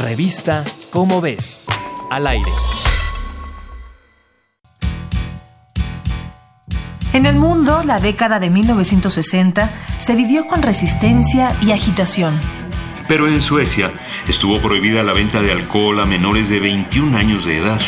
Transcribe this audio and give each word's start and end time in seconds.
Revista 0.00 0.64
Cómo 0.90 1.20
ves. 1.20 1.64
Al 2.10 2.26
aire. 2.26 2.50
En 7.12 7.26
el 7.26 7.36
mundo, 7.36 7.82
la 7.84 7.98
década 7.98 8.38
de 8.38 8.48
1960 8.48 9.68
se 9.98 10.14
vivió 10.14 10.46
con 10.46 10.62
resistencia 10.62 11.54
y 11.62 11.72
agitación. 11.72 12.40
Pero 13.08 13.26
en 13.26 13.40
Suecia 13.40 13.92
estuvo 14.28 14.60
prohibida 14.60 15.02
la 15.02 15.14
venta 15.14 15.42
de 15.42 15.50
alcohol 15.50 15.98
a 16.00 16.06
menores 16.06 16.48
de 16.48 16.60
21 16.60 17.16
años 17.16 17.44
de 17.44 17.58
edad. 17.58 17.80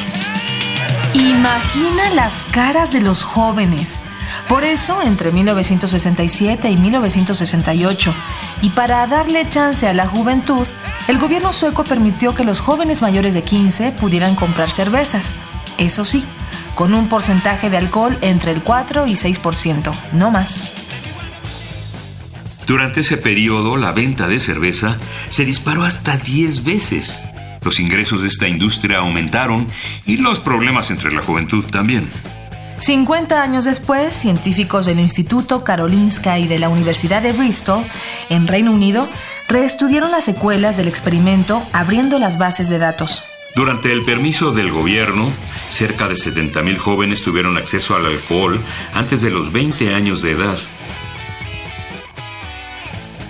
Imagina 1.15 2.11
las 2.15 2.45
caras 2.51 2.93
de 2.93 3.01
los 3.01 3.23
jóvenes. 3.23 4.03
Por 4.49 4.65
eso, 4.65 5.01
entre 5.03 5.31
1967 5.31 6.71
y 6.71 6.77
1968, 6.77 8.15
y 8.63 8.71
para 8.71 9.07
darle 9.07 9.49
chance 9.49 9.87
a 9.87 9.95
la 9.95 10.07
juventud, 10.07 10.67
el 11.11 11.19
gobierno 11.19 11.53
sueco 11.53 11.83
permitió 11.83 12.37
que 12.37 12.45
los 12.45 12.61
jóvenes 12.61 13.03
mayores 13.03 13.35
de 13.35 13.43
15 13.43 13.91
pudieran 13.93 14.37
comprar 14.37 14.71
cervezas. 14.71 15.35
Eso 15.77 16.05
sí, 16.05 16.25
con 16.77 16.95
un 16.95 17.09
porcentaje 17.09 17.68
de 17.68 17.79
alcohol 17.79 18.17
entre 18.21 18.53
el 18.53 18.63
4 18.63 19.09
y 19.09 19.15
6%, 19.15 19.93
no 20.13 20.31
más. 20.31 20.71
Durante 22.65 23.01
ese 23.01 23.17
periodo, 23.17 23.77
la 23.77 23.91
venta 23.91 24.29
de 24.29 24.39
cerveza 24.39 24.99
se 25.31 25.45
disparó 25.45 25.82
hasta 25.82 26.17
10 26.17 26.63
veces. 26.63 27.25
Los 27.63 27.81
ingresos 27.81 28.23
de 28.23 28.29
esta 28.29 28.46
industria 28.46 28.99
aumentaron 28.99 29.67
y 30.07 30.18
los 30.18 30.39
problemas 30.39 30.93
entre 30.93 31.11
la 31.11 31.23
juventud 31.23 31.65
también. 31.65 32.09
50 32.79 33.42
años 33.42 33.65
después, 33.65 34.15
científicos 34.15 34.87
del 34.87 35.01
Instituto 35.01 35.65
Karolinska 35.65 36.39
y 36.39 36.48
de 36.48 36.59
la 36.59 36.70
Universidad 36.70 37.20
de 37.20 37.33
Bristol, 37.33 37.84
en 38.31 38.48
Reino 38.48 38.73
Unido, 38.73 39.06
reestudiaron 39.50 40.12
las 40.12 40.25
secuelas 40.25 40.77
del 40.77 40.86
experimento 40.86 41.61
abriendo 41.72 42.19
las 42.19 42.39
bases 42.39 42.69
de 42.69 42.78
datos. 42.78 43.25
Durante 43.56 43.91
el 43.91 44.05
permiso 44.05 44.53
del 44.53 44.70
gobierno, 44.70 45.33
cerca 45.69 46.06
de 46.06 46.15
70.000 46.15 46.77
jóvenes 46.77 47.20
tuvieron 47.20 47.56
acceso 47.56 47.97
al 47.97 48.06
alcohol 48.06 48.62
antes 48.95 49.23
de 49.23 49.31
los 49.31 49.53
20 49.53 49.93
años 49.93 50.23
de 50.23 50.31
edad. 50.33 50.56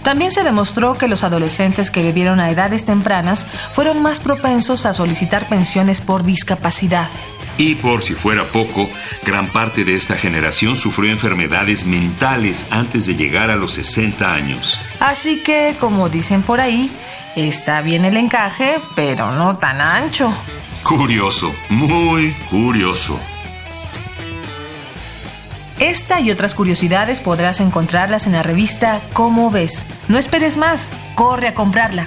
También 0.02 0.30
se 0.30 0.42
demostró 0.42 0.94
que 0.94 1.08
los 1.08 1.24
adolescentes 1.24 1.90
que 1.90 2.02
vivieron 2.02 2.38
a 2.38 2.50
edades 2.50 2.84
tempranas 2.84 3.46
fueron 3.72 4.02
más 4.02 4.18
propensos 4.18 4.84
a 4.84 4.92
solicitar 4.92 5.48
pensiones 5.48 6.00
por 6.02 6.24
discapacidad. 6.24 7.08
Y 7.60 7.74
por 7.74 8.02
si 8.02 8.14
fuera 8.14 8.44
poco, 8.44 8.88
gran 9.26 9.46
parte 9.48 9.84
de 9.84 9.94
esta 9.94 10.16
generación 10.16 10.76
sufrió 10.76 11.10
enfermedades 11.10 11.84
mentales 11.84 12.68
antes 12.70 13.04
de 13.04 13.16
llegar 13.16 13.50
a 13.50 13.56
los 13.56 13.72
60 13.72 14.32
años. 14.32 14.80
Así 14.98 15.42
que, 15.42 15.76
como 15.78 16.08
dicen 16.08 16.42
por 16.42 16.58
ahí, 16.58 16.90
está 17.36 17.82
bien 17.82 18.06
el 18.06 18.16
encaje, 18.16 18.80
pero 18.96 19.30
no 19.32 19.58
tan 19.58 19.82
ancho. 19.82 20.32
Curioso, 20.82 21.54
muy 21.68 22.32
curioso. 22.48 23.20
Esta 25.78 26.18
y 26.20 26.30
otras 26.30 26.54
curiosidades 26.54 27.20
podrás 27.20 27.60
encontrarlas 27.60 28.26
en 28.26 28.32
la 28.32 28.42
revista 28.42 29.02
Cómo 29.12 29.50
ves. 29.50 29.86
No 30.08 30.16
esperes 30.16 30.56
más, 30.56 30.94
corre 31.14 31.48
a 31.48 31.54
comprarla. 31.54 32.06